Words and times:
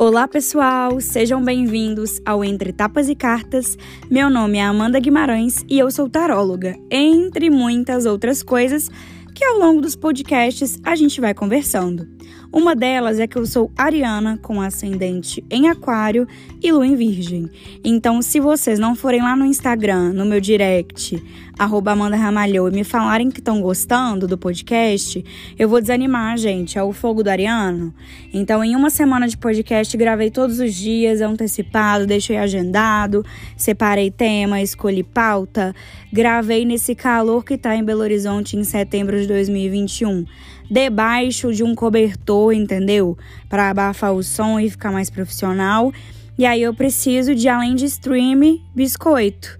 Olá, 0.00 0.28
pessoal! 0.28 1.00
Sejam 1.00 1.42
bem-vindos 1.42 2.20
ao 2.24 2.44
Entre 2.44 2.72
Tapas 2.72 3.08
e 3.08 3.16
Cartas. 3.16 3.76
Meu 4.08 4.30
nome 4.30 4.56
é 4.56 4.62
Amanda 4.62 5.00
Guimarães 5.00 5.64
e 5.68 5.76
eu 5.76 5.90
sou 5.90 6.08
taróloga, 6.08 6.76
entre 6.88 7.50
muitas 7.50 8.06
outras 8.06 8.40
coisas 8.40 8.88
que 9.34 9.44
ao 9.44 9.58
longo 9.58 9.80
dos 9.80 9.96
podcasts 9.96 10.78
a 10.84 10.94
gente 10.94 11.20
vai 11.20 11.34
conversando. 11.34 12.17
Uma 12.50 12.74
delas 12.74 13.20
é 13.20 13.26
que 13.26 13.36
eu 13.36 13.44
sou 13.44 13.70
ariana, 13.76 14.38
com 14.40 14.60
ascendente 14.60 15.44
em 15.50 15.68
aquário 15.68 16.26
e 16.62 16.72
lua 16.72 16.86
em 16.86 16.96
virgem. 16.96 17.50
Então, 17.84 18.22
se 18.22 18.40
vocês 18.40 18.78
não 18.78 18.94
forem 18.94 19.20
lá 19.20 19.36
no 19.36 19.44
Instagram, 19.44 20.14
no 20.14 20.24
meu 20.24 20.40
direct, 20.40 21.22
arroba 21.58 21.92
Amanda 21.92 22.16
e 22.16 22.70
me 22.74 22.84
falarem 22.84 23.30
que 23.30 23.40
estão 23.40 23.60
gostando 23.60 24.26
do 24.26 24.38
podcast, 24.38 25.22
eu 25.58 25.68
vou 25.68 25.78
desanimar, 25.78 26.38
gente. 26.38 26.78
É 26.78 26.82
o 26.82 26.90
fogo 26.90 27.22
do 27.22 27.28
ariano. 27.28 27.92
Então, 28.32 28.64
em 28.64 28.74
uma 28.74 28.88
semana 28.88 29.28
de 29.28 29.36
podcast, 29.36 29.94
gravei 29.96 30.30
todos 30.30 30.58
os 30.58 30.74
dias, 30.74 31.20
antecipado, 31.20 32.06
deixei 32.06 32.38
agendado, 32.38 33.22
separei 33.58 34.10
tema, 34.10 34.62
escolhi 34.62 35.02
pauta, 35.02 35.74
gravei 36.10 36.64
nesse 36.64 36.94
calor 36.94 37.44
que 37.44 37.58
tá 37.58 37.76
em 37.76 37.84
Belo 37.84 38.00
Horizonte 38.00 38.56
em 38.56 38.64
setembro 38.64 39.20
de 39.20 39.26
2021 39.26 40.24
debaixo 40.70 41.52
de 41.52 41.62
um 41.64 41.74
cobertor, 41.74 42.52
entendeu? 42.52 43.16
Para 43.48 43.70
abafar 43.70 44.12
o 44.12 44.22
som 44.22 44.60
e 44.60 44.70
ficar 44.70 44.92
mais 44.92 45.10
profissional. 45.10 45.92
E 46.38 46.46
aí 46.46 46.62
eu 46.62 46.74
preciso 46.74 47.34
de, 47.34 47.48
além 47.48 47.74
de 47.74 47.86
stream, 47.86 48.60
biscoito. 48.74 49.58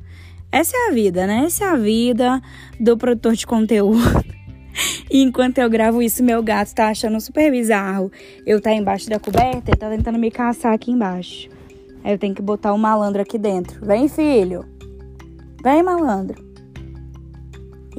Essa 0.50 0.76
é 0.76 0.88
a 0.88 0.92
vida, 0.92 1.26
né? 1.26 1.44
Essa 1.44 1.64
é 1.64 1.68
a 1.68 1.76
vida 1.76 2.40
do 2.78 2.96
produtor 2.96 3.34
de 3.34 3.46
conteúdo. 3.46 3.98
E 5.10 5.22
enquanto 5.22 5.58
eu 5.58 5.68
gravo 5.68 6.00
isso, 6.00 6.22
meu 6.22 6.40
gato 6.40 6.72
tá 6.72 6.88
achando 6.88 7.20
super 7.20 7.50
bizarro. 7.50 8.12
Eu 8.46 8.60
tá 8.60 8.72
embaixo 8.72 9.10
da 9.10 9.18
coberta 9.18 9.72
e 9.72 9.76
tá 9.76 9.90
tentando 9.90 10.18
me 10.18 10.30
caçar 10.30 10.72
aqui 10.72 10.92
embaixo. 10.92 11.48
Aí 12.04 12.12
eu 12.12 12.18
tenho 12.18 12.34
que 12.34 12.42
botar 12.42 12.72
o 12.72 12.76
um 12.76 12.78
malandro 12.78 13.20
aqui 13.20 13.38
dentro. 13.38 13.84
Vem, 13.84 14.08
filho. 14.08 14.64
Vem, 15.64 15.82
malandro. 15.82 16.47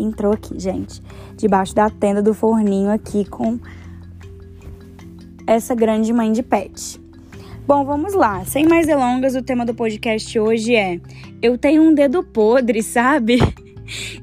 Entrou 0.01 0.33
aqui, 0.33 0.59
gente 0.59 1.01
debaixo 1.39 1.73
da 1.73 1.89
tenda 1.89 2.21
do 2.21 2.33
forninho 2.33 2.91
aqui 2.91 3.23
com 3.23 3.57
essa 5.47 5.73
grande 5.73 6.11
mãe 6.11 6.31
de 6.31 6.43
pet. 6.43 6.99
Bom, 7.65 7.85
vamos 7.85 8.13
lá. 8.13 8.43
Sem 8.45 8.67
mais 8.67 8.85
delongas, 8.85 9.35
o 9.35 9.41
tema 9.41 9.65
do 9.65 9.73
podcast 9.73 10.37
hoje 10.37 10.75
é: 10.75 10.99
Eu 11.41 11.57
tenho 11.57 11.81
um 11.81 11.93
dedo 11.93 12.23
podre, 12.23 12.83
sabe? 12.83 13.39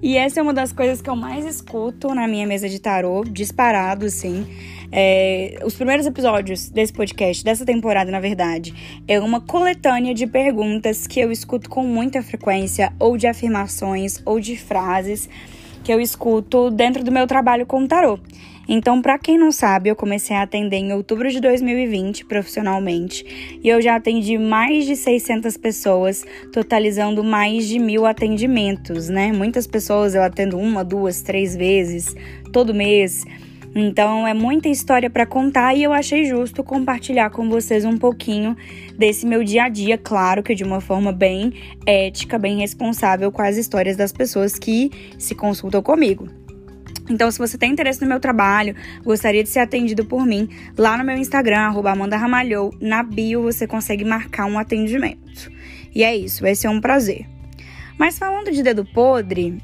E 0.01 0.17
essa 0.17 0.39
é 0.39 0.43
uma 0.45 0.55
das 0.55 0.71
coisas 0.71 1.03
que 1.03 1.11
eu 1.11 1.17
mais 1.17 1.45
escuto 1.45 2.15
na 2.15 2.29
minha 2.29 2.47
mesa 2.47 2.69
de 2.69 2.79
tarô, 2.79 3.25
disparado, 3.25 4.09
sim. 4.09 4.47
É, 4.93 5.59
os 5.65 5.75
primeiros 5.75 6.07
episódios 6.07 6.69
desse 6.69 6.93
podcast, 6.93 7.43
dessa 7.43 7.67
temporada, 7.67 8.09
na 8.09 8.21
verdade, 8.21 8.73
é 9.09 9.19
uma 9.19 9.41
coletânea 9.41 10.15
de 10.15 10.25
perguntas 10.25 11.09
que 11.09 11.19
eu 11.19 11.33
escuto 11.33 11.69
com 11.69 11.83
muita 11.83 12.23
frequência, 12.23 12.93
ou 13.01 13.17
de 13.17 13.27
afirmações, 13.27 14.23
ou 14.25 14.39
de 14.39 14.57
frases 14.57 15.29
que 15.87 15.93
eu 15.93 16.01
escuto 16.01 16.69
dentro 16.69 17.05
do 17.05 17.13
meu 17.13 17.29
trabalho 17.29 17.65
com 17.65 17.87
tarô. 17.87 18.19
Então, 18.69 19.01
para 19.01 19.17
quem 19.17 19.39
não 19.39 19.53
sabe, 19.53 19.89
eu 19.89 19.95
comecei 19.95 20.35
a 20.35 20.43
atender 20.43 20.79
em 20.79 20.93
outubro 20.93 21.31
de 21.31 21.41
2020 21.41 22.25
profissionalmente 22.25 23.59
e 23.63 23.69
eu 23.69 23.81
já 23.81 23.95
atendi 23.95 24.37
mais 24.37 24.85
de 24.85 24.97
600 24.97 25.57
pessoas, 25.57 26.25
totalizando 26.53 27.23
mais 27.23 27.69
de 27.69 27.79
mil 27.79 28.05
atendimentos, 28.05 29.09
né? 29.09 29.31
Muitas 29.31 29.69
pessoas 29.69 30.17
eu 30.17 30.25
atendo 30.25 30.59
uma, 30.59 30.83
duas, 30.83 31.23
três 31.23 31.55
vezes 31.55 32.17
todo 32.53 32.75
mês. 32.75 33.25
Então 33.79 34.27
é 34.27 34.33
muita 34.33 34.71
história 34.71 35.11
para 35.11 35.27
contar 35.27 35.75
e 35.75 35.83
eu 35.83 35.93
achei 35.93 36.25
justo 36.25 36.65
compartilhar 36.65 37.29
com 37.29 37.47
vocês 37.47 37.85
um 37.85 37.99
pouquinho 37.99 38.57
desse 38.97 39.27
meu 39.27 39.45
dia 39.45 39.65
a 39.65 39.69
dia, 39.69 39.99
claro 39.99 40.43
que 40.43 40.55
de 40.55 40.65
uma 40.65 40.81
forma 40.81 41.13
bem 41.13 41.53
ética, 41.85 42.39
bem 42.39 42.59
responsável 42.59 43.31
com 43.31 43.43
as 43.43 43.59
histórias 43.59 43.95
das 43.95 44.13
pessoas 44.13 44.59
que 44.59 44.91
se 45.19 45.35
consultam 45.35 45.83
comigo. 45.83 46.27
Então, 47.11 47.31
se 47.31 47.39
você 47.39 47.59
tem 47.59 47.71
interesse 47.71 48.01
no 48.01 48.09
meu 48.09 48.19
trabalho, 48.19 48.75
gostaria 49.05 49.43
de 49.43 49.51
ser 49.51 49.59
atendido 49.59 50.07
por 50.07 50.25
mim, 50.25 50.49
lá 50.77 50.97
no 50.97 51.05
meu 51.05 51.19
Instagram, 51.19 51.59
arroba 51.59 51.91
Amanda 51.91 52.17
Ramalhou, 52.17 52.75
na 52.81 53.03
bio 53.03 53.43
você 53.43 53.67
consegue 53.67 54.07
marcar 54.07 54.47
um 54.47 54.59
atendimento. 54.59 55.53
E 55.95 56.03
é 56.03 56.17
isso, 56.17 56.41
vai 56.41 56.55
ser 56.55 56.69
um 56.69 56.81
prazer. 56.81 57.27
Mas 57.99 58.19
falando 58.19 58.51
de 58.51 58.63
dedo 58.63 58.87
podre, 58.87 59.59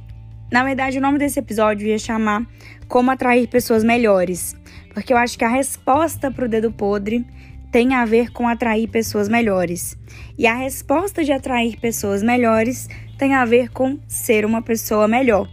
na 0.53 0.62
verdade, 0.62 0.99
o 0.99 1.01
nome 1.01 1.19
desse 1.19 1.39
episódio 1.39 1.89
ia 1.89 1.99
chamar 1.99 2.47
Como 2.92 3.10
Atrair 3.10 3.48
Pessoas 3.48 3.82
Melhores, 3.82 4.54
porque 4.92 5.14
eu 5.14 5.16
acho 5.16 5.38
que 5.38 5.47
a 5.47 5.48
resposta 5.48 6.30
para 6.30 6.44
o 6.44 6.48
dedo 6.48 6.70
podre 6.70 7.25
tem 7.72 7.94
a 7.94 8.04
ver 8.04 8.30
com 8.30 8.47
atrair 8.47 8.86
pessoas 8.86 9.30
melhores. 9.30 9.97
E 10.36 10.47
a 10.47 10.54
resposta 10.54 11.25
de 11.25 11.32
atrair 11.32 11.80
pessoas 11.80 12.22
melhores 12.22 12.91
tem 13.16 13.32
a 13.32 13.47
ver 13.47 13.70
com 13.70 13.98
ser 14.06 14.44
uma 14.44 14.60
pessoa 14.60 15.08
melhor. 15.08 15.48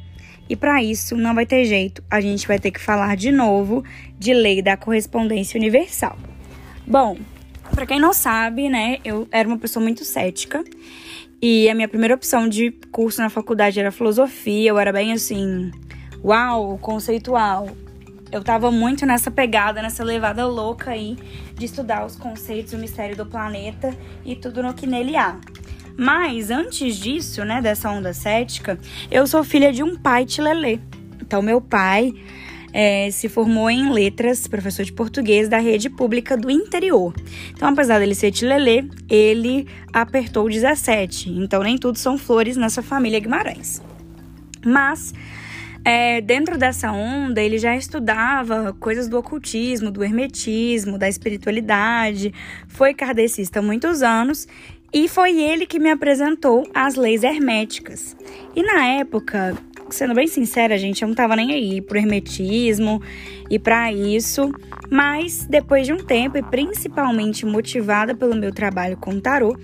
E 0.50 0.56
para 0.58 0.84
isso 0.84 1.16
não 1.16 1.34
vai 1.34 1.46
ter 1.46 1.64
jeito, 1.64 2.04
a 2.12 2.20
gente 2.20 2.46
vai 2.46 2.60
ter 2.60 2.72
que 2.72 2.80
falar 2.82 3.16
de 3.16 3.32
novo 3.32 3.86
de 4.18 4.34
lei 4.34 4.62
da 4.62 4.76
correspondência 4.76 5.58
universal. 5.58 6.18
Bom, 6.86 7.18
para 7.74 7.86
quem 7.86 8.02
não 8.02 8.12
sabe, 8.12 8.68
né, 8.68 8.98
eu 9.06 9.26
era 9.32 9.48
uma 9.48 9.58
pessoa 9.58 9.82
muito 9.82 10.04
cética 10.04 10.62
e 11.42 11.70
a 11.70 11.74
minha 11.74 11.88
primeira 11.88 12.16
opção 12.16 12.50
de 12.50 12.72
curso 12.92 13.22
na 13.22 13.30
faculdade 13.30 13.80
era 13.80 13.94
filosofia. 13.94 14.72
Eu 14.72 14.78
era 14.78 14.92
bem 14.92 15.14
assim, 15.14 15.72
uau, 16.24 16.78
conceitual. 16.78 17.70
Eu 18.32 18.44
tava 18.44 18.72
muito 18.72 19.06
nessa 19.06 19.32
pegada, 19.32 19.82
nessa 19.82 20.04
levada 20.04 20.46
louca 20.46 20.92
aí 20.92 21.18
de 21.56 21.66
estudar 21.66 22.06
os 22.06 22.16
conceitos, 22.16 22.74
o 22.74 22.78
mistério 22.78 23.16
do 23.16 23.26
planeta 23.26 23.96
e 24.24 24.36
tudo 24.36 24.62
no 24.62 24.74
que 24.74 24.86
nele 24.86 25.16
há. 25.16 25.40
Mas 25.98 26.50
antes 26.52 26.96
disso, 26.96 27.44
né, 27.44 27.62
dessa 27.62 27.90
onda 27.90 28.14
cética, 28.14 28.80
eu 29.12 29.26
sou 29.28 29.44
filha 29.44 29.74
de 29.74 29.84
um 29.84 29.98
pai 29.98 30.26
tilelê. 30.26 30.80
Então, 31.22 31.42
meu 31.42 31.60
pai 31.60 32.14
é, 32.72 33.10
se 33.12 33.28
formou 33.28 33.70
em 33.70 33.92
letras, 33.92 34.48
professor 34.48 34.86
de 34.86 34.94
português 34.94 35.50
da 35.50 35.58
rede 35.58 35.90
pública 35.90 36.38
do 36.38 36.50
interior. 36.50 37.14
Então, 37.52 37.68
apesar 37.68 38.00
dele 38.00 38.16
ser 38.16 38.32
tilelê, 38.32 38.86
ele 39.10 39.68
apertou 39.92 40.48
17. 40.48 41.32
Então, 41.32 41.64
nem 41.64 41.78
tudo 41.78 41.98
são 41.98 42.18
flores 42.18 42.56
nessa 42.56 42.82
família 42.82 43.20
Guimarães. 43.20 43.82
Mas 44.66 45.14
é, 45.84 46.22
dentro 46.22 46.58
dessa 46.58 46.92
onda, 46.92 47.42
ele 47.42 47.58
já 47.58 47.76
estudava 47.76 48.76
coisas 48.80 49.08
do 49.08 49.18
ocultismo, 49.18 49.92
do 49.92 50.04
hermetismo, 50.04 50.98
da 50.98 51.08
espiritualidade, 51.08 52.34
foi 52.68 52.94
kardecista 52.94 53.60
há 53.60 53.62
muitos 53.62 54.02
anos 54.02 54.48
e 54.94 55.08
foi 55.08 55.40
ele 55.40 55.66
que 55.66 55.80
me 55.80 55.90
apresentou 55.90 56.68
as 56.74 56.96
leis 56.96 57.24
herméticas. 57.24 58.16
E 58.56 58.64
na 58.64 58.86
época, 58.86 59.56
sendo 59.90 60.14
bem 60.14 60.28
sincera, 60.28 60.78
gente, 60.78 61.02
eu 61.02 61.08
não 61.08 61.16
tava 61.16 61.36
nem 61.36 61.54
aí 61.54 61.82
pro 61.82 61.98
hermetismo 61.98 63.02
e 63.50 63.58
para 63.60 63.92
isso, 63.92 64.52
mas 64.90 65.46
depois 65.46 65.86
de 65.86 65.94
um 65.94 65.98
tempo 65.98 66.38
e 66.38 66.44
principalmente 66.44 67.46
motivada 67.46 68.16
pelo 68.16 68.36
meu 68.36 68.52
trabalho 68.52 68.98
com 68.98 69.20
tarô, 69.20 69.56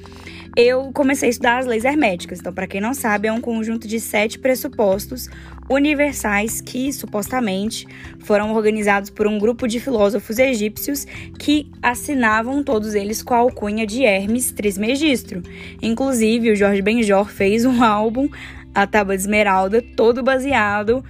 eu 0.55 0.89
comecei 0.93 1.27
a 1.27 1.29
estudar 1.29 1.57
as 1.57 1.65
leis 1.65 1.83
herméticas. 1.83 2.39
Então, 2.39 2.53
para 2.53 2.65
quem 2.65 2.79
não 2.79 2.93
sabe, 2.93 3.27
é 3.27 3.31
um 3.31 3.41
conjunto 3.41 3.87
de 3.87 3.99
sete 3.99 4.39
pressupostos 4.39 5.27
universais 5.69 6.61
que 6.61 6.93
supostamente 6.93 7.85
foram 8.19 8.53
organizados 8.53 9.09
por 9.09 9.27
um 9.27 9.37
grupo 9.37 9.67
de 9.67 9.79
filósofos 9.79 10.39
egípcios 10.39 11.05
que 11.37 11.69
assinavam 11.81 12.63
todos 12.63 12.93
eles 12.93 13.21
com 13.21 13.33
a 13.33 13.37
alcunha 13.37 13.85
de 13.85 14.03
Hermes 14.05 14.51
Trismegistro. 14.51 15.43
Inclusive, 15.81 16.51
o 16.51 16.55
Jorge 16.55 16.81
Benjor 16.81 17.29
fez 17.29 17.65
um 17.65 17.81
álbum 17.83 18.29
a 18.73 18.85
Tábua 18.85 19.15
de 19.15 19.23
Esmeralda, 19.23 19.81
todo 19.81 20.21
baseado 20.21 21.03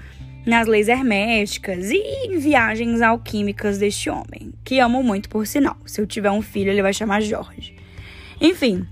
nas 0.46 0.68
leis 0.68 0.88
herméticas 0.88 1.90
e 1.90 1.98
em 1.98 2.38
viagens 2.38 3.02
alquímicas 3.02 3.80
deste 3.80 4.10
homem, 4.10 4.54
que 4.64 4.80
amo 4.80 5.02
muito 5.02 5.28
por 5.28 5.48
sinal. 5.48 5.76
Se 5.86 6.00
eu 6.00 6.06
tiver 6.06 6.30
um 6.30 6.44
filho, 6.44 6.70
ele 6.70 6.84
vai 6.84 6.94
chamar 6.94 7.22
Jorge. 7.22 7.76
Enfim, 8.40 8.86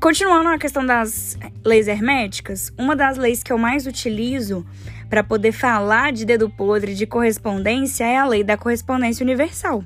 continuando 0.00 0.48
a 0.48 0.58
questão 0.58 0.84
das 0.84 1.36
leis 1.64 1.88
herméticas, 1.88 2.72
uma 2.78 2.94
das 2.94 3.16
leis 3.16 3.42
que 3.42 3.52
eu 3.52 3.58
mais 3.58 3.86
utilizo 3.86 4.64
para 5.10 5.22
poder 5.22 5.52
falar 5.52 6.12
de 6.12 6.24
dedo 6.24 6.48
podre 6.48 6.94
de 6.94 7.06
correspondência 7.06 8.04
é 8.04 8.16
a 8.16 8.26
lei 8.26 8.42
da 8.42 8.56
correspondência 8.56 9.24
universal. 9.24 9.84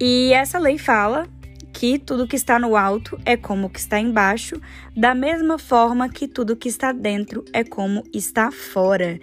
E 0.00 0.32
essa 0.32 0.58
lei 0.58 0.78
fala 0.78 1.26
que 1.72 1.98
tudo 1.98 2.26
que 2.26 2.36
está 2.36 2.58
no 2.58 2.76
alto 2.76 3.18
é 3.24 3.36
como 3.36 3.70
que 3.70 3.78
está 3.78 3.98
embaixo, 3.98 4.60
da 4.96 5.14
mesma 5.14 5.58
forma 5.58 6.08
que 6.08 6.28
tudo 6.28 6.56
que 6.56 6.68
está 6.68 6.92
dentro 6.92 7.44
é 7.52 7.64
como 7.64 8.04
está 8.12 8.50
fora. 8.50 9.18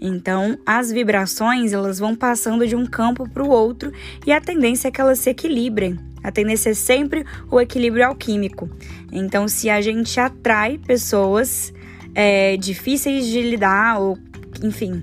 Então, 0.00 0.58
as 0.66 0.92
vibrações 0.92 1.72
elas 1.72 1.98
vão 1.98 2.14
passando 2.14 2.66
de 2.66 2.76
um 2.76 2.86
campo 2.86 3.28
para 3.28 3.42
o 3.42 3.48
outro 3.48 3.90
e 4.26 4.32
a 4.32 4.40
tendência 4.40 4.88
é 4.88 4.90
que 4.90 5.00
elas 5.00 5.18
se 5.18 5.30
equilibrem. 5.30 6.11
A 6.22 6.30
tendência 6.30 6.70
é 6.70 6.74
sempre 6.74 7.24
o 7.50 7.60
equilíbrio 7.60 8.06
alquímico. 8.06 8.70
Então, 9.10 9.48
se 9.48 9.68
a 9.68 9.80
gente 9.80 10.18
atrai 10.20 10.78
pessoas 10.78 11.72
é, 12.14 12.56
difíceis 12.56 13.26
de 13.26 13.42
lidar 13.42 14.00
ou, 14.00 14.18
enfim, 14.62 15.02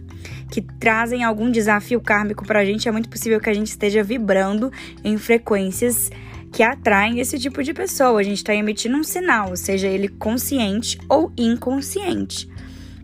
que 0.52 0.62
trazem 0.62 1.24
algum 1.24 1.52
desafio 1.52 2.02
kármico 2.02 2.46
pra 2.46 2.66
gente, 2.66 2.88
é 2.88 2.92
muito 2.92 3.10
possível 3.10 3.40
que 3.40 3.50
a 3.50 3.54
gente 3.54 3.68
esteja 3.68 4.04
vibrando 4.04 4.72
em 5.04 5.18
frequências 5.18 6.10
que 6.52 6.64
atraem 6.64 7.20
esse 7.20 7.38
tipo 7.38 7.64
de 7.64 7.74
pessoa. 7.74 8.20
A 8.20 8.24
gente 8.24 8.38
está 8.38 8.56
emitindo 8.56 8.98
um 8.98 9.04
sinal, 9.04 9.56
seja 9.56 9.88
ele 9.88 10.08
consciente 10.08 10.98
ou 11.08 11.32
inconsciente. 11.38 12.50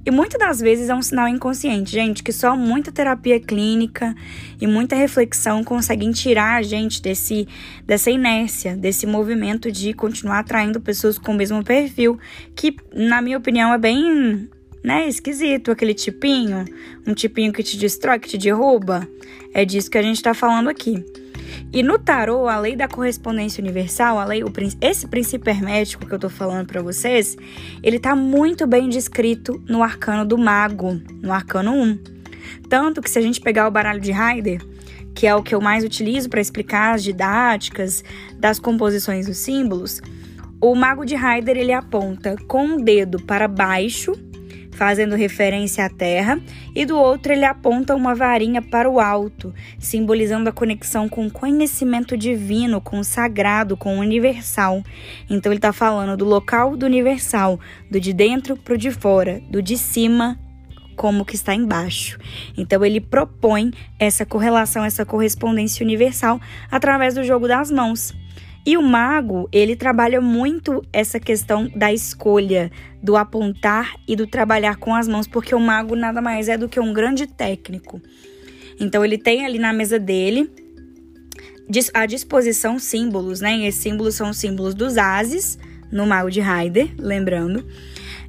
E 0.06 0.12
muitas 0.12 0.40
das 0.40 0.60
vezes 0.60 0.88
é 0.88 0.94
um 0.94 1.02
sinal 1.02 1.28
inconsciente, 1.28 1.92
gente, 1.92 2.22
que 2.22 2.32
só 2.32 2.56
muita 2.56 2.92
terapia 2.92 3.40
clínica 3.40 4.14
e 4.62 4.68
muita 4.68 4.96
reflexão 4.96 5.64
conseguem 5.64 6.12
tirar 6.12 6.58
a 6.58 6.62
gente 6.62 7.02
desse, 7.02 7.48
dessa 7.84 8.12
inércia, 8.12 8.78
desse 8.78 9.08
movimento 9.08 9.72
de 9.72 9.94
continuar 9.94 10.40
atraindo 10.40 10.80
pessoas 10.80 11.18
com 11.18 11.32
o 11.32 11.36
mesmo 11.36 11.64
perfil, 11.64 12.20
que, 12.56 12.76
na 12.94 13.20
minha 13.20 13.38
opinião, 13.38 13.74
é 13.74 13.80
bem 13.80 14.48
né, 14.84 15.08
esquisito, 15.08 15.72
aquele 15.72 15.96
tipinho, 15.96 16.64
um 17.08 17.16
tipinho 17.16 17.52
que 17.52 17.64
te 17.64 17.76
destrói, 17.76 18.20
que 18.20 18.30
te 18.30 18.38
derruba. 18.38 19.08
É 19.52 19.66
disso 19.66 19.90
que 19.90 19.98
a 19.98 20.04
gente 20.04 20.22
tá 20.22 20.36
falando 20.36 20.70
aqui. 20.70 21.04
E 21.72 21.84
no 21.84 22.00
tarô, 22.00 22.48
a 22.48 22.58
lei 22.60 22.76
da 22.76 22.88
correspondência 22.88 23.62
universal, 23.62 24.18
a 24.18 24.26
lei, 24.26 24.44
o, 24.44 24.52
esse 24.82 25.08
princípio 25.08 25.50
hermético 25.50 26.06
que 26.06 26.14
eu 26.14 26.20
tô 26.20 26.30
falando 26.30 26.68
para 26.68 26.82
vocês, 26.82 27.36
ele 27.84 28.00
tá 28.00 28.16
muito 28.16 28.66
bem 28.66 28.90
descrito 28.90 29.62
no 29.68 29.84
arcano 29.84 30.26
do 30.26 30.38
mago, 30.38 31.02
no 31.22 31.32
arcano 31.32 31.72
1. 31.74 32.00
Tanto 32.70 33.02
que 33.02 33.10
se 33.10 33.20
a 33.20 33.22
gente 33.22 33.42
pegar 33.42 33.68
o 33.68 33.72
baralho 33.72 34.00
de 34.00 34.12
Heider, 34.12 34.62
que 35.14 35.26
é 35.26 35.36
o 35.36 35.44
que 35.44 35.56
eu 35.56 35.62
mais 35.62 35.84
utilizo 35.84 36.30
para 36.30 36.42
explicar 36.42 36.96
as 36.96 37.04
didáticas 37.04 38.04
das 38.38 38.60
composições 38.60 39.28
dos 39.28 39.38
símbolos, 39.38 40.02
o 40.62 40.74
mago 40.74 41.06
de 41.06 41.16
Heider 41.16 41.58
ele 41.58 41.74
aponta 41.74 42.36
com 42.48 42.76
o 42.76 42.82
dedo 42.82 43.22
para 43.22 43.48
baixo 43.48 44.14
fazendo 44.76 45.16
referência 45.16 45.86
à 45.86 45.90
terra, 45.90 46.40
e 46.76 46.86
do 46.86 46.98
outro 46.98 47.34
ele 47.34 47.46
aponta 47.46 47.96
uma 47.96 48.14
varinha 48.14 48.62
para 48.62 48.90
o 48.90 49.00
alto, 49.00 49.54
simbolizando 49.80 50.50
a 50.50 50.54
conexão 50.54 51.10
com 51.10 51.26
o 51.26 51.32
conhecimento 51.32 52.18
divino, 52.18 52.80
com 52.82 53.00
o 53.00 53.04
sagrado, 53.04 53.76
com 53.76 53.98
o 53.98 54.02
universal. 54.02 54.84
Então 55.30 55.52
ele 55.52 55.58
está 55.58 55.74
falando 55.74 56.18
do 56.18 56.26
local 56.26 56.76
do 56.76 56.86
universal, 56.86 57.60
do 57.90 58.00
de 58.00 58.14
dentro 58.14 58.56
para 58.58 58.74
o 58.74 58.78
de 58.78 58.92
fora, 58.92 59.42
do 59.50 59.62
de 59.62 59.78
cima 59.78 60.38
como 60.96 61.26
que 61.26 61.36
está 61.36 61.54
embaixo. 61.54 62.18
Então 62.58 62.84
ele 62.84 63.02
propõe 63.02 63.72
essa 64.00 64.26
correlação, 64.26 64.84
essa 64.84 65.06
correspondência 65.06 65.84
universal 65.84 66.40
através 66.72 67.16
do 67.16 67.24
jogo 67.24 67.48
das 67.48 67.70
mãos. 67.70 68.14
E 68.66 68.78
o 68.78 68.82
mago, 68.82 69.48
ele 69.52 69.76
trabalha 69.76 70.20
muito 70.20 70.82
essa 70.92 71.20
questão 71.20 71.70
da 71.76 71.94
escolha, 71.94 72.72
do 73.02 73.16
apontar 73.16 73.96
e 74.08 74.16
do 74.16 74.26
trabalhar 74.26 74.78
com 74.78 74.96
as 74.96 75.08
mãos, 75.08 75.28
porque 75.28 75.54
o 75.54 75.60
mago 75.60 75.96
nada 75.96 76.20
mais 76.22 76.50
é 76.50 76.58
do 76.58 76.68
que 76.68 76.80
um 76.80 76.92
grande 76.92 77.28
técnico. 77.28 78.02
Então 78.80 79.06
ele 79.06 79.18
tem 79.18 79.46
ali 79.46 79.60
na 79.60 79.72
mesa 79.72 80.00
dele 80.00 80.50
à 81.94 82.06
disposição 82.06 82.80
símbolos, 82.80 83.40
né? 83.40 83.56
E 83.58 83.66
esses 83.68 83.82
símbolos 83.82 84.16
são 84.16 84.32
os 84.32 84.38
símbolos 84.38 84.74
dos 84.74 84.98
ases 84.98 85.60
no 85.92 86.08
mago 86.08 86.32
de 86.32 86.42
Heider, 86.42 86.90
lembrando 86.98 87.64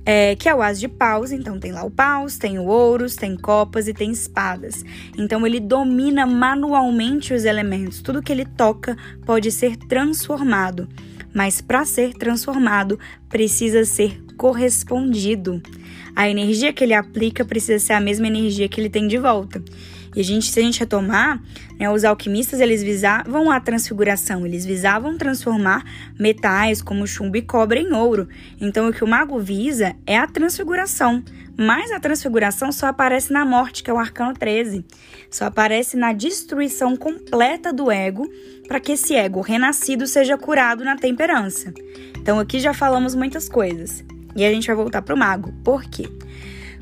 é, 0.06 0.37
que 0.37 0.49
é 0.49 0.55
o 0.55 0.62
as 0.62 0.79
de 0.79 0.87
paus. 0.87 1.32
Então 1.32 1.58
tem 1.58 1.73
lá 1.73 1.82
o 1.82 1.91
paus, 1.91 2.38
tem 2.38 2.58
o 2.58 2.64
ouros, 2.64 3.17
tem 3.17 3.37
copas 3.37 3.88
e 3.88 3.93
tem 3.93 4.12
espadas. 4.12 4.85
Então 5.19 5.44
ele 5.44 5.58
domina 5.58 6.25
manualmente 6.25 7.35
os 7.35 7.44
elementos. 7.44 8.00
Tudo 8.00 8.23
que 8.23 8.31
ele 8.31 8.44
toca 8.44 8.97
pode 9.26 9.50
ser 9.50 9.76
transformado, 9.76 10.88
mas 11.35 11.61
para 11.61 11.85
ser 11.85 12.14
transformado 12.14 12.99
precisa 13.29 13.85
ser 13.85 14.23
correspondido. 14.37 15.61
A 16.14 16.31
energia 16.31 16.73
que 16.73 16.85
ele 16.85 16.94
aplica 16.94 17.44
precisa 17.44 17.85
ser 17.85 17.93
a 17.93 18.00
mesma 18.00 18.29
energia 18.29 18.69
que 18.69 18.81
ele 18.81 18.88
tem 18.88 19.08
de 19.08 19.19
volta. 19.19 19.62
E 20.17 20.21
a 20.21 20.25
gente, 20.25 20.51
se 20.51 20.59
a 20.59 20.63
gente 20.63 20.81
retomar, 20.81 21.41
né, 21.79 21.91
os 21.91 22.03
alquimistas 22.03 22.59
eles 22.59 22.83
visavam 22.83 23.51
a 23.51 23.61
transfiguração, 23.61 24.47
eles 24.47 24.65
visavam 24.65 25.19
transformar 25.19 25.85
metais 26.19 26.81
como 26.81 27.07
chumbo 27.07 27.37
e 27.37 27.43
cobre 27.43 27.81
em 27.81 27.93
ouro. 27.93 28.27
Então 28.59 28.89
o 28.89 28.93
que 28.93 29.05
o 29.05 29.07
mago 29.07 29.39
visa 29.39 29.95
é 30.07 30.17
a 30.17 30.27
transfiguração. 30.27 31.23
Mas 31.59 31.91
a 31.91 32.01
transfiguração 32.01 32.71
só 32.71 32.87
aparece 32.87 33.33
na 33.33 33.45
morte, 33.45 33.83
que 33.83 33.91
é 33.91 33.93
o 33.93 33.99
arcano 33.99 34.35
13. 34.35 34.85
Só 35.31 35.47
aparece 35.47 35.97
na 35.97 36.13
destruição 36.13 36.97
completa 36.97 37.73
do 37.73 37.91
ego, 37.91 38.31
para 38.69 38.81
que 38.81 38.93
esse 38.93 39.15
ego 39.15 39.41
renascido 39.41 40.07
seja 40.07 40.37
curado 40.37 40.85
na 40.85 40.97
temperança. 40.97 41.73
Então 42.19 42.39
aqui 42.39 42.59
já 42.59 42.75
falamos 42.75 43.15
muitas 43.15 43.49
coisas. 43.49 44.05
E 44.35 44.45
a 44.45 44.51
gente 44.51 44.67
vai 44.67 44.77
voltar 44.77 45.01
para 45.01 45.15
o 45.15 45.19
mago. 45.19 45.51
Por 45.65 45.85
quê? 45.85 46.07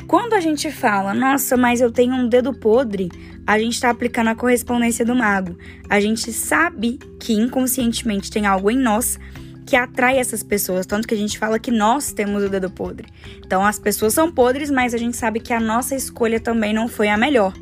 Quando 0.07 0.35
a 0.35 0.41
gente 0.41 0.71
fala, 0.71 1.15
nossa, 1.15 1.57
mas 1.57 1.81
eu 1.81 1.91
tenho 1.91 2.15
um 2.15 2.29
dedo 2.29 2.53
podre, 2.53 3.11
a 3.47 3.59
gente 3.59 3.75
está 3.75 3.91
aplicando 3.91 4.29
a 4.29 4.35
correspondência 4.35 5.05
do 5.05 5.15
mago. 5.15 5.57
A 5.89 6.01
gente 6.01 6.33
sabe 6.33 6.99
que 7.19 7.33
inconscientemente 7.33 8.31
tem 8.31 8.47
algo 8.47 8.71
em 8.71 8.79
nós 8.79 9.19
que 9.67 9.77
atrai 9.77 10.19
essas 10.19 10.43
pessoas, 10.43 10.85
tanto 10.85 11.09
que 11.09 11.15
a 11.15 11.17
gente 11.17 11.39
fala 11.39 11.59
que 11.59 11.71
nós 11.71 12.13
temos 12.13 12.43
o 12.43 12.49
dedo 12.51 12.71
podre. 12.71 13.09
Então 13.45 13.65
as 13.65 13.79
pessoas 13.79 14.13
são 14.13 14.31
podres, 14.31 14.71
mas 14.71 14.93
a 14.93 14.99
gente 14.99 15.17
sabe 15.17 15.41
que 15.41 15.53
a 15.53 15.61
nossa 15.61 15.95
escolha 15.95 16.39
também 16.39 16.75
não 16.75 16.87
foi 16.87 17.09
a 17.09 17.17
melhor. 17.17 17.55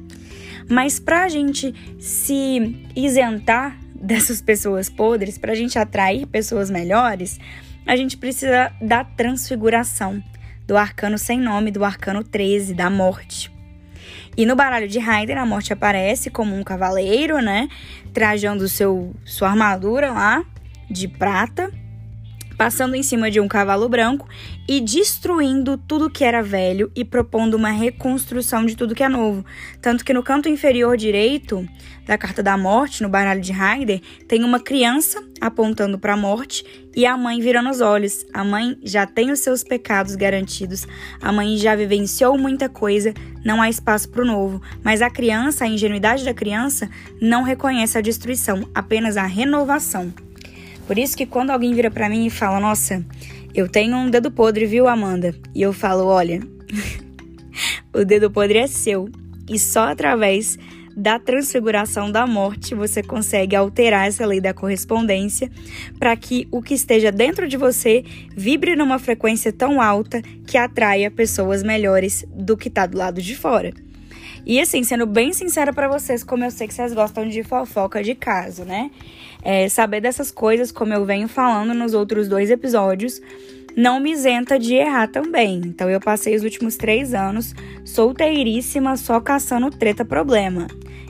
Mas 0.69 0.99
para 0.99 1.25
a 1.25 1.29
gente 1.29 1.73
se 2.01 2.77
isentar 2.97 3.79
dessas 3.95 4.41
pessoas 4.41 4.89
podres, 4.89 5.39
para 5.39 5.53
a 5.53 5.55
gente 5.55 5.79
atrair 5.79 6.27
pessoas 6.27 6.71
melhores, 6.71 7.39
a 7.87 7.95
gente 7.97 8.17
precisa 8.17 8.73
da 8.81 9.05
transfiguração 9.05 10.23
do 10.73 10.79
arcano 10.79 11.19
sem 11.19 11.39
nome, 11.39 11.71
do 11.71 11.85
arcano 11.85 12.25
13, 12.25 12.73
da 12.73 12.89
morte. 12.89 13.53
E 14.35 14.47
no 14.47 14.57
baralho 14.57 14.89
de 14.89 14.99
Heider, 14.99 15.37
a 15.37 15.45
morte 15.45 15.71
aparece 15.71 16.31
como 16.31 16.57
um 16.57 16.65
cavaleiro, 16.65 17.43
né? 17.43 17.69
Trajando 18.15 18.67
seu, 18.71 19.15
sua 19.23 19.51
armadura 19.51 20.11
lá 20.11 20.43
de 20.91 21.07
prata 21.07 21.71
passando 22.63 22.95
em 22.95 23.03
cima 23.03 23.29
de 23.29 23.41
um 23.41 23.49
cavalo 23.49 23.89
branco 23.89 24.29
e 24.69 24.81
destruindo 24.81 25.77
tudo 25.77 26.09
que 26.09 26.23
era 26.23 26.41
velho 26.41 26.93
e 26.95 27.05
propondo 27.05 27.55
uma 27.55 27.71
reconstrução 27.71 28.65
de 28.65 28.77
tudo 28.77 28.95
que 28.95 29.03
é 29.03 29.09
novo. 29.09 29.45
Tanto 29.81 30.05
que 30.05 30.13
no 30.13 30.23
canto 30.23 30.49
inferior 30.49 30.97
direito 30.97 31.69
da 32.07 32.17
carta 32.17 32.41
da 32.41 32.57
morte, 32.57 33.03
no 33.03 33.09
baralho 33.09 33.41
de 33.41 33.51
Heider, 33.51 34.01
tem 34.29 34.45
uma 34.45 34.61
criança 34.61 35.21
apontando 35.41 35.99
para 35.99 36.13
a 36.13 36.17
morte 36.17 36.65
e 36.95 37.05
a 37.05 37.17
mãe 37.17 37.41
virando 37.41 37.69
os 37.69 37.81
olhos. 37.81 38.25
A 38.33 38.45
mãe 38.45 38.79
já 38.85 39.07
tem 39.07 39.33
os 39.33 39.41
seus 39.41 39.65
pecados 39.65 40.15
garantidos, 40.15 40.87
a 41.21 41.33
mãe 41.33 41.57
já 41.57 41.75
vivenciou 41.75 42.39
muita 42.39 42.69
coisa, 42.69 43.13
não 43.45 43.61
há 43.61 43.69
espaço 43.69 44.09
para 44.09 44.23
o 44.23 44.27
novo. 44.27 44.63
Mas 44.85 45.03
a 45.03 45.11
criança, 45.11 45.65
a 45.65 45.69
ingenuidade 45.69 46.25
da 46.25 46.33
criança, 46.33 46.89
não 47.21 47.43
reconhece 47.43 47.99
a 47.99 48.01
destruição, 48.01 48.71
apenas 48.73 49.17
a 49.17 49.27
renovação. 49.27 50.15
Por 50.87 50.99
isso 50.99 51.17
que 51.17 51.27
quando 51.27 51.51
alguém 51.51 51.75
vira 51.75 51.91
para 51.91 52.09
mim 52.09 52.27
e 52.27 52.31
fala: 52.31 52.61
"Nossa, 52.61 53.05
eu 53.55 53.69
tenho 53.69 53.97
um 53.97 54.11
dedo 54.11 54.31
podre, 54.31 54.67
viu, 54.67 54.89
Amanda?" 54.89 55.35
E 55.55 55.63
eu 55.63 55.73
falo: 55.73 56.07
"Olha, 56.07 56.41
o 57.93 58.05
dedo 58.05 58.31
podre 58.31 58.59
é 58.59 58.67
seu 58.67 59.09
e 59.49 59.59
só 59.59 59.89
através 59.89 60.59
da 60.97 61.19
transfiguração 61.19 62.11
da 62.11 62.27
morte 62.27 62.75
você 62.75 63.03
consegue 63.03 63.57
alterar 63.57 64.07
essa 64.07 64.27
lei 64.27 64.41
da 64.41 64.53
correspondência 64.53 65.51
para 65.99 66.15
que 66.17 66.47
o 66.51 66.61
que 66.61 66.75
esteja 66.75 67.11
dentro 67.11 67.49
de 67.49 67.57
você 67.57 68.05
vibre 68.37 68.77
numa 68.77 68.99
frequência 68.99 69.53
tão 69.53 69.81
alta 69.81 70.21
que 70.47 70.59
atraia 70.59 71.11
pessoas 71.11 71.63
melhores 71.63 72.25
do 72.35 72.57
que 72.57 72.69
está 72.69 72.87
do 72.87 72.99
lado 72.99 73.23
de 73.23 73.35
fora. 73.35 73.73
E 74.45 74.61
assim, 74.61 74.83
sendo 74.83 75.07
bem 75.07 75.33
sincera 75.33 75.73
para 75.73 75.89
vocês, 75.89 76.25
como 76.25 76.45
eu 76.45 76.51
sei 76.51 76.67
que 76.67 76.75
vocês 76.75 76.93
gostam 76.93 77.29
de 77.29 77.43
fofoca 77.43 78.03
de 78.03 78.15
caso, 78.15 78.65
né? 78.65 78.91
É, 79.43 79.69
saber 79.69 80.01
dessas 80.01 80.31
coisas, 80.31 80.73
como 80.73 80.93
eu 80.93 81.05
venho 81.05 81.29
falando 81.29 81.75
nos 81.75 81.95
outros 81.95 82.29
dois 82.29 82.51
episódios, 82.51 83.21
não 83.77 84.01
me 84.01 84.13
isenta 84.13 84.59
de 84.59 84.75
errar 84.75 85.09
também. 85.09 85.61
Então 85.65 85.89
eu 85.89 86.01
passei 86.01 86.35
os 86.35 86.43
últimos 86.43 86.77
três 86.77 87.15
anos 87.15 87.55
solteiríssima, 87.85 88.97
só 88.97 89.21
caçando 89.21 89.71
treta 89.71 90.05
problema. 90.05 90.67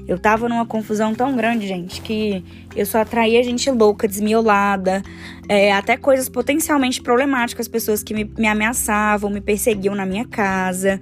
Eu 0.06 0.18
tava 0.18 0.48
numa 0.48 0.66
confusão 0.66 1.14
tão 1.14 1.36
grande, 1.36 1.66
gente, 1.66 2.00
que 2.00 2.44
eu 2.74 2.84
só 2.84 3.00
atraía 3.00 3.42
gente 3.42 3.70
louca, 3.70 4.08
desmiolada, 4.08 5.00
é, 5.48 5.72
até 5.72 5.96
coisas 5.96 6.28
potencialmente 6.28 7.00
problemáticas, 7.00 7.68
pessoas 7.68 8.02
que 8.02 8.12
me, 8.12 8.24
me 8.36 8.48
ameaçavam, 8.48 9.30
me 9.30 9.40
perseguiam 9.40 9.94
na 9.94 10.04
minha 10.04 10.26
casa. 10.26 11.00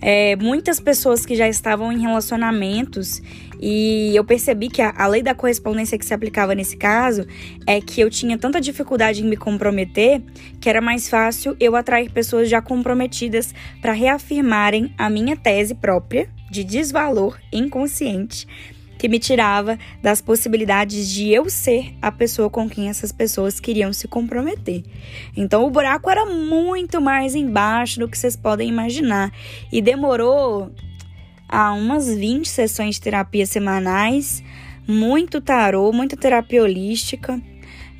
É, 0.00 0.36
muitas 0.36 0.78
pessoas 0.78 1.24
que 1.24 1.34
já 1.34 1.48
estavam 1.48 1.90
em 1.90 1.98
relacionamentos 2.00 3.22
e 3.60 4.14
eu 4.14 4.22
percebi 4.24 4.68
que 4.68 4.82
a, 4.82 4.92
a, 4.96 5.06
lei 5.06 5.22
da 5.22 5.34
correspondência 5.34 5.98
que 5.98 6.04
se 6.04 6.12
aplicava 6.12 6.54
nesse 6.54 6.76
caso 6.76 7.26
é 7.66 7.80
que 7.80 8.00
eu 8.00 8.10
tinha 8.10 8.36
tanta 8.36 8.60
dificuldade 8.60 9.22
em 9.22 9.28
me 9.28 9.36
comprometer 9.36 10.22
que 10.60 10.68
era 10.68 10.82
mais 10.82 11.08
fácil 11.08 11.56
eu 11.58 11.74
atrair 11.74 12.10
pessoas 12.10 12.50
já 12.50 12.60
comprometidas 12.60 13.54
para 13.80 13.92
reafirmarem 13.92 14.92
a 14.98 15.08
minha 15.08 15.36
tese 15.36 15.74
própria 15.74 16.28
de 16.50 16.62
desvalor 16.62 17.38
inconsciente 17.50 18.46
que 18.98 19.08
me 19.08 19.18
tirava 19.18 19.78
das 20.02 20.20
possibilidades 20.20 21.08
de 21.08 21.30
eu 21.30 21.48
ser 21.50 21.94
a 22.00 22.10
pessoa 22.10 22.48
com 22.48 22.68
quem 22.68 22.88
essas 22.88 23.12
pessoas 23.12 23.60
queriam 23.60 23.92
se 23.92 24.08
comprometer. 24.08 24.82
Então 25.36 25.64
o 25.64 25.70
buraco 25.70 26.10
era 26.10 26.24
muito 26.26 27.00
mais 27.00 27.34
embaixo 27.34 28.00
do 28.00 28.08
que 28.08 28.18
vocês 28.18 28.36
podem 28.36 28.68
imaginar 28.68 29.32
e 29.72 29.82
demorou 29.82 30.72
a 31.48 31.72
umas 31.72 32.08
20 32.12 32.48
sessões 32.48 32.96
de 32.96 33.02
terapia 33.02 33.46
semanais, 33.46 34.42
muito 34.86 35.40
tarô, 35.40 35.92
muita 35.92 36.16
terapia 36.16 36.62
holística, 36.62 37.40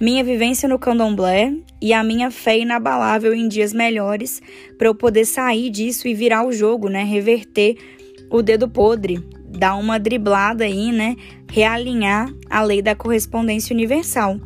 minha 0.00 0.23
vivência 0.23 0.69
no 0.69 0.79
candomblé 0.79 1.55
e 1.81 1.93
a 1.93 2.03
minha 2.03 2.31
fé 2.31 2.59
inabalável 2.59 3.35
em 3.35 3.49
dias 3.49 3.73
melhores 3.73 4.43
para 4.76 4.88
eu 4.88 4.95
poder 4.95 5.25
sair 5.25 5.71
disso 5.71 6.07
e 6.07 6.15
virar 6.15 6.47
o 6.47 6.53
jogo, 6.53 6.88
né? 6.88 7.03
Reverter 7.03 7.76
o 8.31 8.43
dedo 8.43 8.69
podre, 8.69 9.25
dar 9.57 9.77
uma 9.77 9.99
driblada 9.99 10.65
aí, 10.65 10.93
né? 10.93 11.17
Realinhar 11.51 12.29
a 12.49 12.63
lei 12.63 12.83
da 12.83 12.95
correspondência 12.95 13.75
universal. 13.75 14.39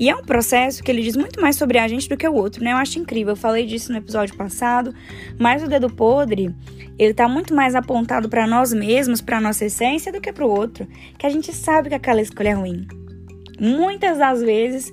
E 0.00 0.08
é 0.08 0.16
um 0.16 0.22
processo 0.22 0.82
que 0.82 0.90
ele 0.90 1.02
diz 1.02 1.14
muito 1.14 1.40
mais 1.42 1.56
sobre 1.56 1.78
a 1.78 1.86
gente 1.86 2.08
do 2.08 2.16
que 2.16 2.26
o 2.26 2.32
outro, 2.32 2.64
né? 2.64 2.72
Eu 2.72 2.78
acho 2.78 2.98
incrível. 2.98 3.32
Eu 3.32 3.36
falei 3.36 3.66
disso 3.66 3.92
no 3.92 3.98
episódio 3.98 4.34
passado, 4.34 4.94
mas 5.38 5.62
o 5.62 5.68
dedo 5.68 5.90
podre, 5.90 6.54
ele 6.98 7.12
tá 7.12 7.28
muito 7.28 7.54
mais 7.54 7.74
apontado 7.74 8.26
para 8.26 8.46
nós 8.46 8.72
mesmos, 8.72 9.20
para 9.20 9.40
nossa 9.40 9.66
essência, 9.66 10.10
do 10.10 10.18
que 10.18 10.32
para 10.32 10.46
o 10.46 10.50
outro, 10.50 10.88
que 11.18 11.26
a 11.26 11.28
gente 11.28 11.52
sabe 11.52 11.90
que 11.90 11.94
aquela 11.94 12.22
escolha 12.22 12.48
é 12.48 12.52
ruim. 12.54 12.86
Muitas 13.60 14.16
das 14.16 14.40
vezes, 14.40 14.90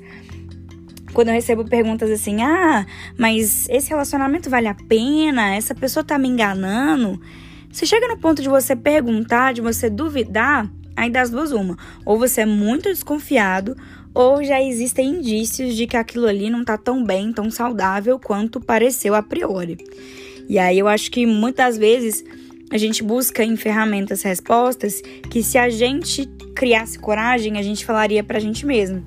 quando 1.14 1.30
eu 1.30 1.34
recebo 1.34 1.64
perguntas 1.64 2.12
assim: 2.12 2.42
"Ah, 2.42 2.86
mas 3.18 3.70
esse 3.70 3.90
relacionamento 3.90 4.50
vale 4.50 4.68
a 4.68 4.76
pena? 4.76 5.56
Essa 5.56 5.74
pessoa 5.74 6.04
tá 6.04 6.18
me 6.18 6.28
enganando?" 6.28 7.18
Se 7.78 7.86
chega 7.86 8.08
no 8.08 8.18
ponto 8.18 8.42
de 8.42 8.50
você 8.50 8.76
perguntar, 8.76 9.54
de 9.54 9.62
você 9.62 9.88
duvidar, 9.88 10.68
aí 10.96 11.12
das 11.12 11.30
duas 11.30 11.52
uma. 11.52 11.78
Ou 12.04 12.18
você 12.18 12.42
é 12.42 12.46
muito 12.46 12.90
desconfiado, 12.90 13.78
ou 14.16 14.44
já 14.44 14.60
existem 14.60 15.10
indícios 15.10 15.76
de 15.76 15.86
que 15.86 15.96
aquilo 15.96 16.26
ali 16.26 16.50
não 16.50 16.66
tá 16.66 16.76
tão 16.76 17.04
bem, 17.04 17.32
tão 17.32 17.52
saudável 17.52 18.18
quanto 18.18 18.60
pareceu 18.60 19.14
a 19.14 19.22
priori. 19.22 19.78
E 20.50 20.58
aí 20.58 20.80
eu 20.80 20.88
acho 20.88 21.12
que 21.12 21.28
muitas 21.28 21.78
vezes 21.78 22.26
a 22.72 22.80
gente 22.80 23.04
busca 23.04 23.44
em 23.44 23.56
ferramentas 23.56 24.24
respostas 24.24 25.00
que 25.30 25.44
se 25.44 25.60
a 25.60 25.70
gente 25.70 26.26
criasse 26.56 26.98
coragem, 26.98 27.60
a 27.60 27.62
gente 27.62 27.86
falaria 27.86 28.24
pra 28.24 28.40
gente 28.40 28.66
mesmo. 28.66 29.06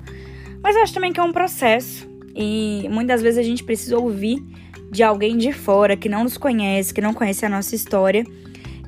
Mas 0.63 0.77
eu 0.77 0.81
acho 0.81 0.93
também 0.93 1.11
que 1.11 1.19
é 1.19 1.23
um 1.23 1.33
processo 1.33 2.09
e 2.33 2.87
muitas 2.89 3.21
vezes 3.21 3.37
a 3.37 3.43
gente 3.43 3.65
precisa 3.65 3.97
ouvir 3.97 4.41
de 4.89 5.03
alguém 5.03 5.37
de 5.37 5.51
fora 5.51 5.97
que 5.97 6.07
não 6.07 6.23
nos 6.23 6.37
conhece, 6.37 6.93
que 6.93 7.01
não 7.01 7.13
conhece 7.13 7.45
a 7.45 7.49
nossa 7.49 7.75
história, 7.75 8.23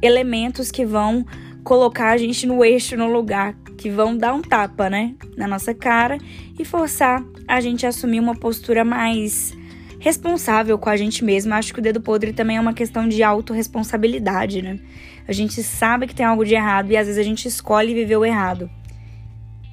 elementos 0.04 0.70
que 0.70 0.86
vão 0.86 1.26
colocar 1.64 2.12
a 2.12 2.18
gente 2.18 2.46
no 2.46 2.64
eixo, 2.64 2.98
no 2.98 3.08
lugar, 3.08 3.56
que 3.78 3.90
vão 3.90 4.18
dar 4.18 4.34
um 4.34 4.42
tapa, 4.42 4.90
né, 4.90 5.16
na 5.38 5.48
nossa 5.48 5.74
cara 5.74 6.18
e 6.60 6.66
forçar 6.66 7.24
a 7.48 7.62
gente 7.62 7.86
a 7.86 7.90
assumir 7.90 8.20
uma 8.20 8.36
postura 8.36 8.84
mais 8.84 9.54
responsável 10.00 10.78
com 10.78 10.90
a 10.90 10.98
gente 10.98 11.24
mesmo. 11.24 11.54
Acho 11.54 11.74
que 11.74 11.80
o 11.80 11.82
dedo 11.82 12.02
podre 12.02 12.34
também 12.34 12.58
é 12.58 12.62
uma 12.62 12.74
questão 12.74 13.08
de 13.08 13.24
autorresponsabilidade, 13.24 14.62
né? 14.62 14.78
A 15.26 15.32
gente 15.32 15.64
sabe 15.64 16.06
que 16.06 16.14
tem 16.14 16.26
algo 16.26 16.44
de 16.44 16.54
errado 16.54 16.92
e 16.92 16.98
às 16.98 17.08
vezes 17.08 17.20
a 17.20 17.24
gente 17.24 17.48
escolhe 17.48 17.94
viver 17.94 18.18
o 18.18 18.26
errado. 18.26 18.70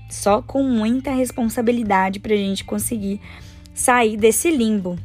Só 0.08 0.40
com 0.40 0.62
muita 0.62 1.10
responsabilidade 1.10 2.20
pra 2.20 2.36
gente 2.36 2.64
conseguir 2.64 3.20
sair 3.74 4.16
desse 4.16 4.50
limbo. 4.50 4.96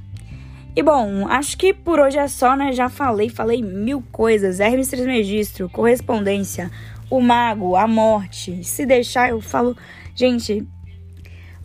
E 0.75 0.83
bom, 0.83 1.25
acho 1.29 1.57
que 1.57 1.73
por 1.73 2.01
hoje 2.01 2.17
é 2.17 2.27
só, 2.27 2.53
né? 2.53 2.73
Já 2.73 2.89
falei, 2.89 3.29
falei 3.29 3.61
mil 3.61 4.03
coisas. 4.11 4.59
Hermes 4.59 4.89
Trismegistro, 4.89 5.69
correspondência, 5.69 6.69
o 7.09 7.21
mago, 7.21 7.77
a 7.77 7.87
morte. 7.87 8.61
Se 8.63 8.85
deixar, 8.85 9.29
eu 9.29 9.39
falo. 9.39 9.77
Gente, 10.13 10.67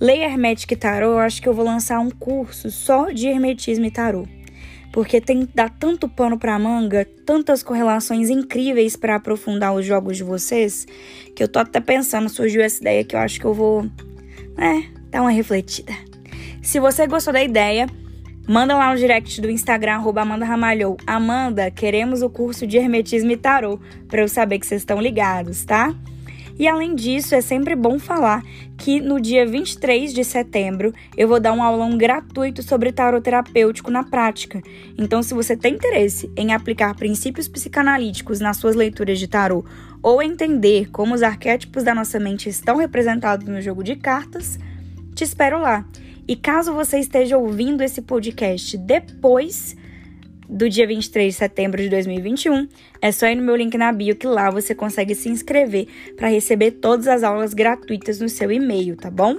Lei 0.00 0.22
Hermética 0.22 0.74
e 0.74 0.76
Tarô, 0.76 1.12
eu 1.12 1.18
acho 1.18 1.42
que 1.42 1.48
eu 1.48 1.52
vou 1.52 1.64
lançar 1.64 1.98
um 1.98 2.08
curso 2.08 2.70
só 2.70 3.10
de 3.10 3.26
hermetismo 3.26 3.84
e 3.84 3.90
tarô. 3.90 4.26
Porque 4.92 5.20
tem 5.20 5.46
dá 5.54 5.68
tanto 5.68 6.08
pano 6.08 6.38
pra 6.38 6.58
manga, 6.58 7.06
tantas 7.26 7.62
correlações 7.62 8.30
incríveis 8.30 8.96
para 8.96 9.16
aprofundar 9.16 9.74
os 9.74 9.84
jogos 9.84 10.16
de 10.16 10.24
vocês, 10.24 10.86
que 11.34 11.42
eu 11.42 11.48
tô 11.48 11.58
até 11.58 11.80
pensando, 11.80 12.28
surgiu 12.28 12.62
essa 12.62 12.80
ideia 12.80 13.04
que 13.04 13.14
eu 13.14 13.20
acho 13.20 13.38
que 13.38 13.44
eu 13.44 13.54
vou, 13.54 13.82
né, 14.56 14.88
dar 15.10 15.20
uma 15.20 15.30
refletida. 15.30 15.92
Se 16.62 16.80
você 16.80 17.06
gostou 17.06 17.32
da 17.32 17.42
ideia, 17.42 17.86
Manda 18.50 18.74
lá 18.74 18.90
no 18.90 18.98
direct 18.98 19.40
do 19.40 19.48
Instagram, 19.48 19.92
arroba 19.92 20.22
Amanda 20.22 20.44
Ramalhou. 20.44 20.96
Amanda, 21.06 21.70
queremos 21.70 22.20
o 22.20 22.28
curso 22.28 22.66
de 22.66 22.76
Hermetismo 22.76 23.30
e 23.30 23.36
Tarô, 23.36 23.78
para 24.08 24.22
eu 24.22 24.28
saber 24.28 24.58
que 24.58 24.66
vocês 24.66 24.82
estão 24.82 25.00
ligados, 25.00 25.64
tá? 25.64 25.94
E 26.58 26.66
além 26.66 26.96
disso, 26.96 27.32
é 27.32 27.40
sempre 27.40 27.76
bom 27.76 27.96
falar 27.96 28.42
que 28.76 29.00
no 29.00 29.20
dia 29.20 29.46
23 29.46 30.12
de 30.12 30.24
setembro 30.24 30.92
eu 31.16 31.28
vou 31.28 31.38
dar 31.38 31.52
um 31.52 31.62
aulão 31.62 31.96
gratuito 31.96 32.60
sobre 32.60 32.90
tarot 32.90 33.22
terapêutico 33.22 33.88
na 33.88 34.02
prática. 34.02 34.60
Então, 34.98 35.22
se 35.22 35.32
você 35.32 35.56
tem 35.56 35.74
interesse 35.74 36.28
em 36.36 36.52
aplicar 36.52 36.96
princípios 36.96 37.46
psicanalíticos 37.46 38.40
nas 38.40 38.56
suas 38.56 38.74
leituras 38.74 39.20
de 39.20 39.28
tarot 39.28 39.64
ou 40.02 40.20
entender 40.20 40.90
como 40.90 41.14
os 41.14 41.22
arquétipos 41.22 41.84
da 41.84 41.94
nossa 41.94 42.18
mente 42.18 42.48
estão 42.48 42.78
representados 42.78 43.46
no 43.46 43.60
jogo 43.60 43.84
de 43.84 43.94
cartas, 43.94 44.58
te 45.14 45.22
espero 45.22 45.60
lá. 45.60 45.84
E 46.30 46.36
caso 46.36 46.72
você 46.72 47.00
esteja 47.00 47.36
ouvindo 47.36 47.82
esse 47.82 48.00
podcast 48.00 48.78
depois 48.78 49.76
do 50.48 50.68
dia 50.68 50.86
23 50.86 51.34
de 51.34 51.36
setembro 51.36 51.82
de 51.82 51.88
2021, 51.88 52.68
é 53.02 53.10
só 53.10 53.26
ir 53.26 53.34
no 53.34 53.42
meu 53.42 53.56
link 53.56 53.76
na 53.76 53.90
bio 53.90 54.14
que 54.14 54.28
lá 54.28 54.48
você 54.48 54.72
consegue 54.72 55.12
se 55.16 55.28
inscrever 55.28 55.88
para 56.16 56.28
receber 56.28 56.70
todas 56.70 57.08
as 57.08 57.24
aulas 57.24 57.52
gratuitas 57.52 58.20
no 58.20 58.28
seu 58.28 58.52
e-mail, 58.52 58.96
tá 58.96 59.10
bom? 59.10 59.34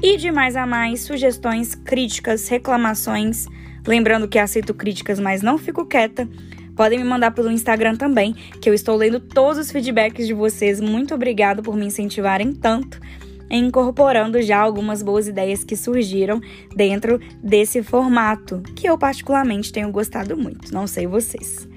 E 0.00 0.16
de 0.16 0.30
mais 0.30 0.54
a 0.54 0.64
mais, 0.64 1.00
sugestões, 1.00 1.74
críticas, 1.74 2.46
reclamações, 2.46 3.46
lembrando 3.84 4.28
que 4.28 4.38
aceito 4.38 4.72
críticas, 4.72 5.18
mas 5.18 5.42
não 5.42 5.58
fico 5.58 5.84
quieta. 5.84 6.28
Podem 6.76 7.00
me 7.00 7.04
mandar 7.04 7.32
pelo 7.32 7.50
Instagram 7.50 7.96
também, 7.96 8.36
que 8.62 8.70
eu 8.70 8.74
estou 8.74 8.94
lendo 8.94 9.18
todos 9.18 9.58
os 9.58 9.72
feedbacks 9.72 10.28
de 10.28 10.32
vocês. 10.32 10.80
Muito 10.80 11.12
obrigado 11.12 11.60
por 11.60 11.76
me 11.76 11.86
incentivarem 11.86 12.52
tanto 12.52 13.00
incorporando 13.50 14.40
já 14.40 14.58
algumas 14.58 15.02
boas 15.02 15.26
ideias 15.26 15.64
que 15.64 15.76
surgiram 15.76 16.40
dentro 16.74 17.18
desse 17.42 17.82
formato, 17.82 18.62
que 18.76 18.88
eu 18.88 18.96
particularmente 18.96 19.72
tenho 19.72 19.90
gostado 19.90 20.36
muito, 20.36 20.72
não 20.72 20.86
sei 20.86 21.06
vocês. 21.06 21.68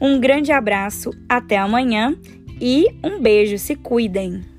Um 0.00 0.20
grande 0.20 0.52
abraço, 0.52 1.10
até 1.28 1.56
amanhã 1.56 2.16
e 2.60 2.86
um 3.02 3.20
beijo, 3.20 3.58
se 3.58 3.74
cuidem! 3.74 4.57